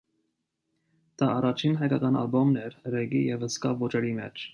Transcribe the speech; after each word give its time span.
Դա 1.21 1.27
առաջին 1.33 1.77
հայկական 1.81 2.17
ալբոմն 2.21 2.57
էր 2.63 2.75
ռեգգի 2.95 3.21
և 3.33 3.45
սկա 3.49 3.75
ոճերի 3.83 4.15
մեջ։ 4.23 4.47